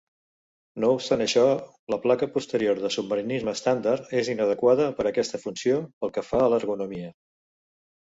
[0.83, 1.43] No obstant això,
[1.95, 6.45] la placa posterior de submarinisme estàndard és inadequada per a aquesta funció pel que fa
[6.49, 7.17] a l'ergonomia.